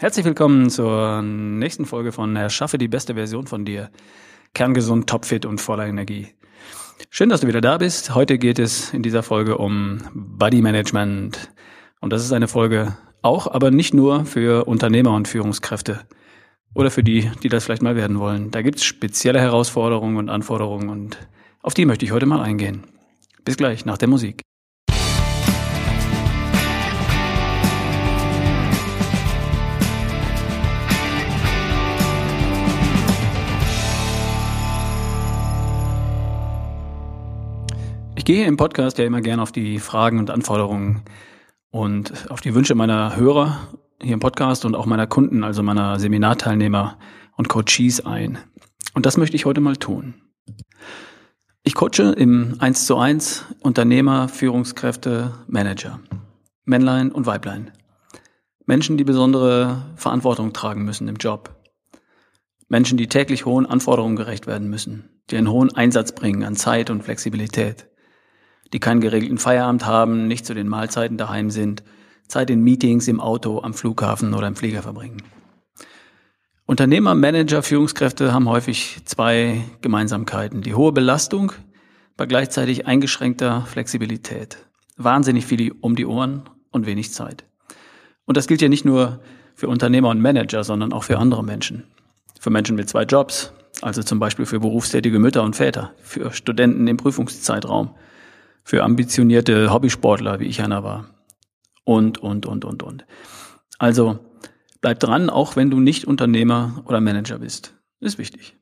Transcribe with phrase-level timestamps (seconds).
[0.00, 3.90] Herzlich willkommen zur nächsten Folge von Erschaffe die beste Version von dir.
[4.54, 6.28] Kerngesund, topfit und voller Energie.
[7.10, 8.14] Schön, dass du wieder da bist.
[8.14, 11.52] Heute geht es in dieser Folge um Body Management.
[12.00, 16.00] Und das ist eine Folge auch, aber nicht nur für Unternehmer und Führungskräfte
[16.74, 18.50] oder für die, die das vielleicht mal werden wollen.
[18.50, 21.18] Da gibt es spezielle Herausforderungen und Anforderungen und
[21.60, 22.84] auf die möchte ich heute mal eingehen.
[23.44, 24.40] Bis gleich nach der Musik.
[38.20, 41.00] Ich gehe im Podcast ja immer gerne auf die Fragen und Anforderungen
[41.70, 43.66] und auf die Wünsche meiner Hörer
[44.02, 46.98] hier im Podcast und auch meiner Kunden, also meiner Seminarteilnehmer
[47.38, 48.36] und Coaches ein.
[48.92, 50.16] Und das möchte ich heute mal tun.
[51.62, 55.98] Ich coache im 1 zu 1 Unternehmer, Führungskräfte, Manager.
[56.66, 57.70] Männlein und Weiblein.
[58.66, 61.58] Menschen, die besondere Verantwortung tragen müssen im Job.
[62.68, 66.90] Menschen, die täglich hohen Anforderungen gerecht werden müssen, die einen hohen Einsatz bringen an Zeit
[66.90, 67.89] und Flexibilität
[68.72, 71.82] die keinen geregelten Feierabend haben, nicht zu den Mahlzeiten daheim sind,
[72.28, 75.22] Zeit in Meetings, im Auto, am Flughafen oder im Flieger verbringen.
[76.66, 80.62] Unternehmer, Manager, Führungskräfte haben häufig zwei Gemeinsamkeiten.
[80.62, 81.52] Die hohe Belastung
[82.16, 84.58] bei gleichzeitig eingeschränkter Flexibilität.
[84.96, 87.44] Wahnsinnig viel um die Ohren und wenig Zeit.
[88.24, 89.18] Und das gilt ja nicht nur
[89.56, 91.84] für Unternehmer und Manager, sondern auch für andere Menschen.
[92.38, 96.86] Für Menschen mit zwei Jobs, also zum Beispiel für berufstätige Mütter und Väter, für Studenten
[96.86, 97.90] im Prüfungszeitraum,
[98.70, 101.06] für ambitionierte Hobbysportler, wie ich einer war.
[101.82, 103.04] Und, und, und, und, und.
[103.80, 104.20] Also
[104.80, 107.74] bleib dran, auch wenn du nicht Unternehmer oder Manager bist.
[107.98, 108.56] Ist wichtig.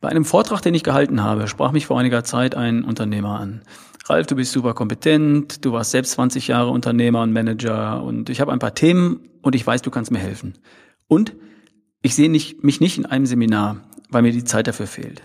[0.00, 3.64] Bei einem Vortrag, den ich gehalten habe, sprach mich vor einiger Zeit ein Unternehmer an.
[4.06, 8.40] Ralf, du bist super kompetent, du warst selbst 20 Jahre Unternehmer und Manager und ich
[8.40, 10.54] habe ein paar Themen und ich weiß, du kannst mir helfen.
[11.06, 11.36] Und
[12.00, 15.20] ich sehe nicht, mich nicht in einem Seminar, weil mir die Zeit dafür fehlt.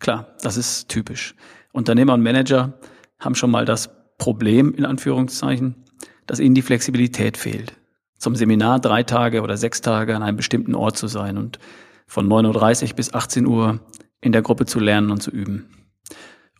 [0.00, 1.34] Klar, das ist typisch.
[1.72, 2.78] Unternehmer und Manager
[3.18, 5.84] haben schon mal das Problem, in Anführungszeichen,
[6.26, 7.74] dass ihnen die Flexibilität fehlt.
[8.18, 11.58] Zum Seminar drei Tage oder sechs Tage an einem bestimmten Ort zu sein und
[12.06, 13.80] von 9.30 Uhr bis 18 Uhr
[14.20, 15.68] in der Gruppe zu lernen und zu üben.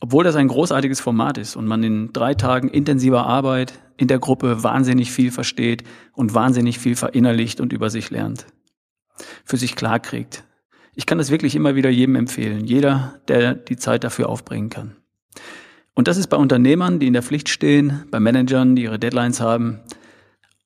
[0.01, 4.19] Obwohl das ein großartiges Format ist und man in drei Tagen intensiver Arbeit in der
[4.19, 8.47] Gruppe wahnsinnig viel versteht und wahnsinnig viel verinnerlicht und über sich lernt.
[9.45, 10.43] Für sich klarkriegt.
[10.97, 12.65] Ich kann das wirklich immer wieder jedem empfehlen.
[12.65, 14.97] Jeder, der die Zeit dafür aufbringen kann.
[15.95, 19.41] Und das ist bei Unternehmern, die in der Pflicht stehen, bei Managern, die ihre Deadlines
[19.41, 19.81] haben,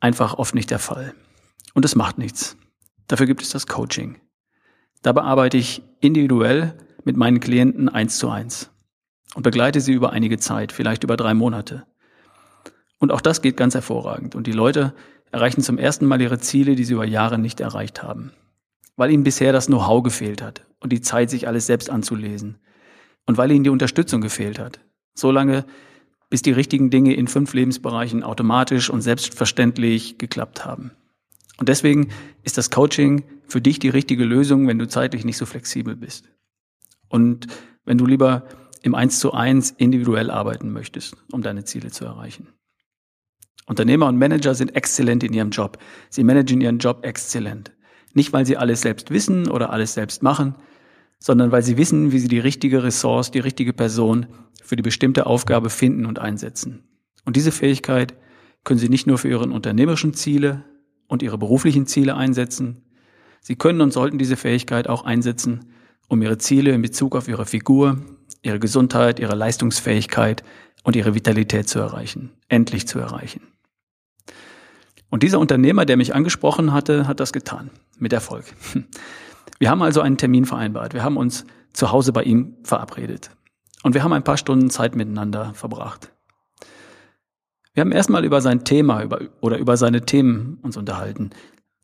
[0.00, 1.14] einfach oft nicht der Fall.
[1.74, 2.56] Und es macht nichts.
[3.08, 4.20] Dafür gibt es das Coaching.
[5.02, 8.70] Dabei arbeite ich individuell mit meinen Klienten eins zu eins
[9.34, 11.86] und begleite sie über einige Zeit, vielleicht über drei Monate.
[12.98, 14.34] Und auch das geht ganz hervorragend.
[14.34, 14.94] Und die Leute
[15.30, 18.32] erreichen zum ersten Mal ihre Ziele, die sie über Jahre nicht erreicht haben,
[18.96, 22.58] weil ihnen bisher das Know-how gefehlt hat und die Zeit, sich alles selbst anzulesen
[23.26, 24.80] und weil ihnen die Unterstützung gefehlt hat.
[25.14, 25.64] So lange,
[26.30, 30.92] bis die richtigen Dinge in fünf Lebensbereichen automatisch und selbstverständlich geklappt haben.
[31.58, 32.08] Und deswegen
[32.42, 36.28] ist das Coaching für dich die richtige Lösung, wenn du zeitlich nicht so flexibel bist.
[37.08, 37.46] Und
[37.84, 38.46] wenn du lieber
[38.82, 42.48] im Eins zu eins individuell arbeiten möchtest, um deine Ziele zu erreichen.
[43.66, 45.78] Unternehmer und Manager sind exzellent in ihrem Job.
[46.08, 47.72] Sie managen ihren Job exzellent.
[48.14, 50.54] Nicht, weil sie alles selbst wissen oder alles selbst machen,
[51.18, 54.26] sondern weil sie wissen, wie sie die richtige Ressource, die richtige Person
[54.62, 56.84] für die bestimmte Aufgabe finden und einsetzen.
[57.24, 58.14] Und diese Fähigkeit
[58.64, 60.64] können sie nicht nur für ihre unternehmerischen Ziele
[61.08, 62.82] und ihre beruflichen Ziele einsetzen,
[63.40, 65.66] sie können und sollten diese Fähigkeit auch einsetzen,
[66.08, 67.98] um ihre Ziele in Bezug auf ihre Figur,
[68.42, 70.42] ihre Gesundheit, ihre Leistungsfähigkeit
[70.82, 73.42] und ihre Vitalität zu erreichen, endlich zu erreichen.
[75.10, 78.44] Und dieser Unternehmer, der mich angesprochen hatte, hat das getan, mit Erfolg.
[79.58, 80.94] Wir haben also einen Termin vereinbart.
[80.94, 83.30] Wir haben uns zu Hause bei ihm verabredet.
[83.82, 86.12] Und wir haben ein paar Stunden Zeit miteinander verbracht.
[87.74, 91.30] Wir haben erstmal über sein Thema über, oder über seine Themen uns unterhalten.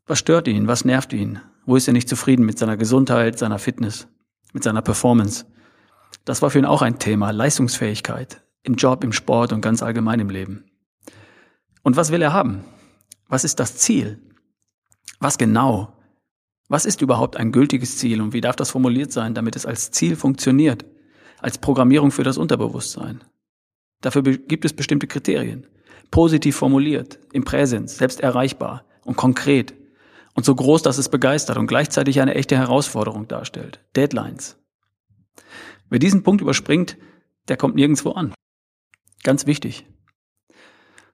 [0.06, 0.66] Was stört ihn?
[0.66, 1.40] Was nervt ihn?
[1.66, 4.08] Wo ist er nicht zufrieden mit seiner Gesundheit, seiner Fitness,
[4.52, 5.44] mit seiner Performance?
[6.24, 7.30] Das war für ihn auch ein Thema.
[7.30, 8.42] Leistungsfähigkeit.
[8.62, 10.64] Im Job, im Sport und ganz allgemein im Leben.
[11.82, 12.64] Und was will er haben?
[13.28, 14.18] Was ist das Ziel?
[15.20, 15.92] Was genau
[16.72, 19.90] was ist überhaupt ein gültiges Ziel und wie darf das formuliert sein, damit es als
[19.90, 20.86] Ziel funktioniert,
[21.38, 23.22] als Programmierung für das Unterbewusstsein?
[24.00, 25.66] Dafür gibt es bestimmte Kriterien.
[26.10, 29.74] Positiv formuliert, im Präsens, selbst erreichbar und konkret
[30.34, 33.80] und so groß, dass es begeistert und gleichzeitig eine echte Herausforderung darstellt.
[33.94, 34.56] Deadlines.
[35.90, 36.96] Wer diesen Punkt überspringt,
[37.48, 38.32] der kommt nirgendwo an.
[39.24, 39.84] Ganz wichtig.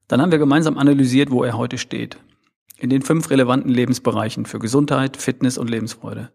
[0.07, 2.17] Dann haben wir gemeinsam analysiert, wo er heute steht
[2.81, 6.31] In den fünf relevanten Lebensbereichen für Gesundheit, Fitness und Lebensfreude.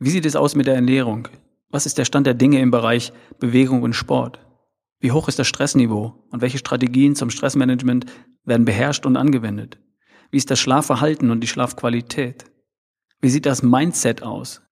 [0.00, 1.28] Wie sieht es aus mit der Ernährung?
[1.70, 4.40] Was ist der Stand der Dinge im Bereich Bewegung und Sport?
[4.98, 8.06] Wie hoch ist das Stressniveau und welche Strategien zum Stressmanagement
[8.44, 9.78] werden beherrscht und angewendet?
[10.32, 12.46] Wie ist das Schlafverhalten und die Schlafqualität?
[13.20, 14.62] Wie sieht das Mindset aus?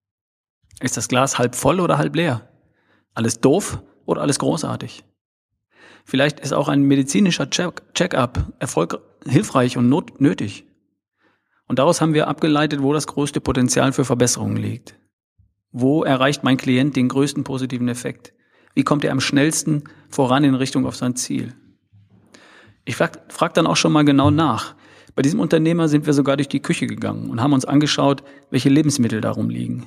[0.80, 2.48] Ist das Glas halb voll oder halb leer?
[3.14, 5.04] Alles doof oder alles großartig?
[6.04, 10.67] Vielleicht ist auch ein medizinischer Check-up erfolg hilfreich und not nötig.
[11.68, 14.98] Und daraus haben wir abgeleitet, wo das größte Potenzial für Verbesserungen liegt.
[15.70, 18.32] Wo erreicht mein Klient den größten positiven Effekt?
[18.74, 21.54] Wie kommt er am schnellsten voran in Richtung auf sein Ziel?
[22.86, 24.74] Ich frage frag dann auch schon mal genau nach.
[25.14, 28.70] Bei diesem Unternehmer sind wir sogar durch die Küche gegangen und haben uns angeschaut, welche
[28.70, 29.86] Lebensmittel darum liegen.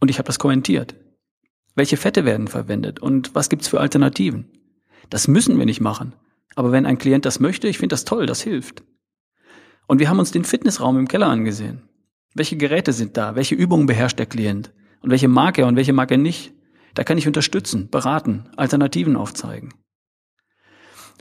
[0.00, 0.96] Und ich habe das kommentiert.
[1.76, 4.50] Welche Fette werden verwendet und was gibt's für Alternativen?
[5.10, 6.14] Das müssen wir nicht machen.
[6.56, 8.82] Aber wenn ein Klient das möchte, ich finde das toll, das hilft.
[9.86, 11.82] Und wir haben uns den Fitnessraum im Keller angesehen.
[12.34, 13.34] Welche Geräte sind da?
[13.34, 14.72] Welche Übungen beherrscht der Klient?
[15.00, 16.54] Und welche mag er und welche mag er nicht?
[16.94, 19.74] Da kann ich unterstützen, beraten, Alternativen aufzeigen.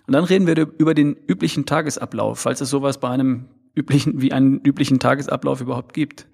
[0.08, 4.34] Und dann reden wir über den üblichen Tagesablauf, falls es sowas bei einem üblichen, wie
[4.34, 6.28] einen üblichen Tagesablauf überhaupt gibt.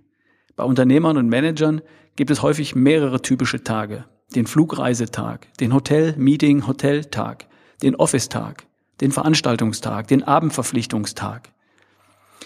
[0.56, 1.82] Bei Unternehmern und Managern
[2.16, 4.06] gibt es häufig mehrere typische Tage.
[4.36, 7.48] Den Flugreisetag, den Hotel-Meeting-Hotel-Tag,
[7.82, 8.66] den Office-Tag,
[9.00, 11.54] den Veranstaltungstag, den Abendverpflichtungstag.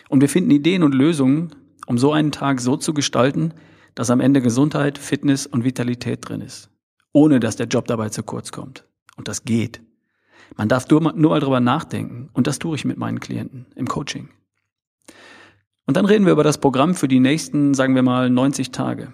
[0.10, 1.56] Und wir finden Ideen und Lösungen,
[1.88, 3.54] um so einen Tag so zu gestalten,
[3.96, 6.70] dass am Ende Gesundheit, Fitness und Vitalität drin ist,
[7.12, 8.86] ohne dass der Job dabei zu kurz kommt.
[9.18, 9.82] Und das geht.
[10.56, 12.30] Man darf nur mal, nur mal drüber nachdenken.
[12.34, 14.30] Und das tue ich mit meinen Klienten im Coaching.
[15.86, 19.14] Und dann reden wir über das Programm für die nächsten, sagen wir mal, 90 Tage.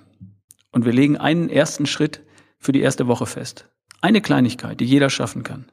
[0.71, 2.21] Und wir legen einen ersten Schritt
[2.59, 3.69] für die erste Woche fest.
[4.01, 5.71] Eine Kleinigkeit, die jeder schaffen kann.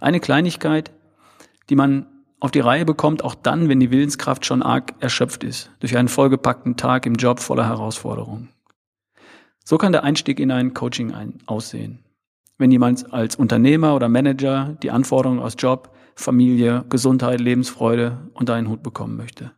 [0.00, 0.92] Eine Kleinigkeit,
[1.70, 2.06] die man
[2.42, 6.08] auf die Reihe bekommt, auch dann, wenn die Willenskraft schon arg erschöpft ist, durch einen
[6.08, 8.48] vollgepackten Tag im Job voller Herausforderungen.
[9.64, 12.00] So kann der Einstieg in ein Coaching ein aussehen.
[12.58, 18.68] Wenn jemand als Unternehmer oder Manager die Anforderungen aus Job, Familie, Gesundheit, Lebensfreude unter einen
[18.68, 19.52] Hut bekommen möchte.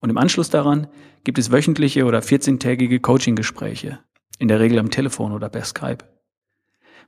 [0.00, 0.88] Und im Anschluss daran
[1.22, 4.00] gibt es wöchentliche oder 14-tägige Coaching-Gespräche,
[4.40, 6.04] in der Regel am Telefon oder per Skype.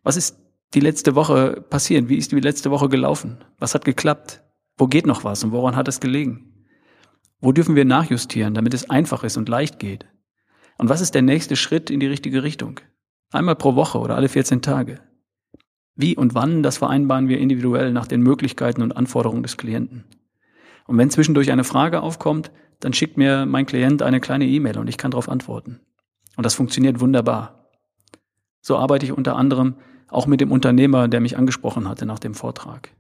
[0.05, 0.39] Was ist
[0.73, 2.09] die letzte Woche passiert?
[2.09, 3.39] Wie ist die letzte Woche gelaufen?
[3.59, 4.44] Was hat geklappt?
[4.77, 6.67] Wo geht noch was und woran hat es gelegen?
[7.41, 10.07] Wo dürfen wir nachjustieren, damit es einfach ist und leicht geht?
[10.79, 12.81] Und was ist der nächste Schritt in die richtige Richtung?
[13.31, 15.01] Einmal pro Woche oder alle 14 Tage.
[15.95, 20.05] Wie und wann, das vereinbaren wir individuell nach den Möglichkeiten und Anforderungen des Klienten.
[20.87, 22.51] Und wenn zwischendurch eine Frage aufkommt,
[22.81, 25.81] dann schickt mir mein Klient eine kleine E-Mail und ich kann darauf antworten.
[26.37, 27.71] Und das funktioniert wunderbar.
[28.61, 29.77] So arbeite ich unter anderem
[30.09, 32.91] auch mit dem Unternehmer, der mich angesprochen hatte nach dem Vortrag.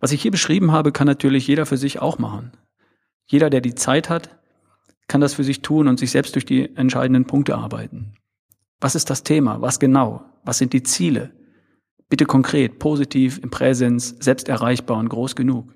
[0.00, 2.52] Was ich hier beschrieben habe, kann natürlich jeder für sich auch machen.
[3.26, 4.38] Jeder, der die Zeit hat,
[5.08, 8.14] kann das für sich tun und sich selbst durch die entscheidenden Punkte arbeiten.
[8.80, 9.60] Was ist das Thema?
[9.60, 10.24] Was genau?
[10.44, 11.32] Was sind die Ziele?
[12.08, 15.74] Bitte konkret, positiv, im Präsens, selbst erreichbar und groß genug.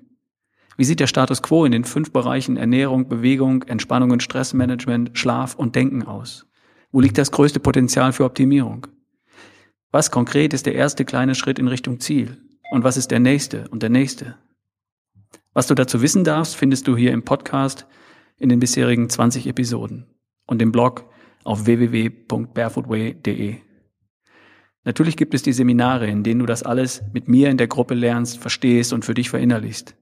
[0.77, 5.55] Wie sieht der Status quo in den fünf Bereichen Ernährung, Bewegung, Entspannung und Stressmanagement, Schlaf
[5.55, 6.47] und Denken aus?
[6.91, 8.87] Wo liegt das größte Potenzial für Optimierung?
[9.91, 12.42] Was konkret ist der erste kleine Schritt in Richtung Ziel?
[12.73, 14.35] Und was ist der nächste und der nächste?
[15.53, 17.85] Was du dazu wissen darfst, findest du hier im Podcast
[18.39, 20.07] in den bisherigen 20 Episoden
[20.47, 21.07] und im Blog
[21.43, 23.57] auf www.barefootway.de.
[24.85, 27.93] Natürlich gibt es die Seminare, in denen du das alles mit mir in der Gruppe
[27.93, 29.95] lernst, verstehst und für dich verinnerlichst.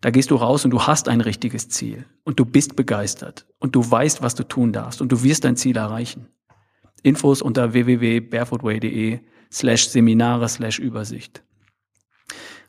[0.00, 3.76] Da gehst du raus und du hast ein richtiges Ziel und du bist begeistert und
[3.76, 6.28] du weißt, was du tun darfst und du wirst dein Ziel erreichen.
[7.02, 9.20] Infos unter www.barefootway.de
[9.52, 11.44] slash Seminare slash Übersicht.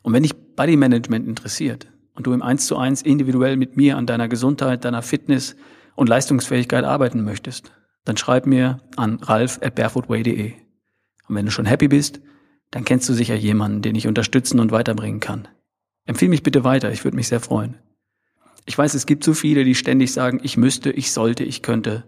[0.01, 3.97] Und wenn dich Body Management interessiert und du im Eins zu eins individuell mit mir
[3.97, 5.55] an deiner Gesundheit, deiner Fitness
[5.95, 7.71] und Leistungsfähigkeit arbeiten möchtest,
[8.05, 10.53] dann schreib mir an ralf at barefootway.de.
[11.27, 12.21] Und wenn du schon happy bist,
[12.71, 15.47] dann kennst du sicher jemanden, den ich unterstützen und weiterbringen kann.
[16.05, 17.77] Empfehl mich bitte weiter, ich würde mich sehr freuen.
[18.65, 22.05] Ich weiß, es gibt so viele, die ständig sagen, ich müsste, ich sollte, ich könnte.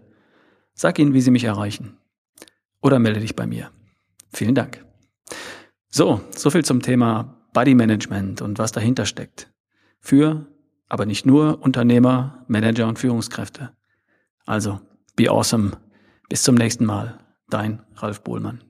[0.72, 1.98] Sag ihnen, wie sie mich erreichen.
[2.80, 3.70] Oder melde dich bei mir.
[4.32, 4.84] Vielen Dank.
[5.88, 9.50] So, so viel zum Thema Body Management und was dahinter steckt.
[10.00, 10.46] Für,
[10.88, 13.70] aber nicht nur Unternehmer, Manager und Führungskräfte.
[14.44, 14.80] Also,
[15.16, 15.70] be awesome.
[16.28, 17.20] Bis zum nächsten Mal.
[17.48, 18.63] Dein Ralf Bohlmann.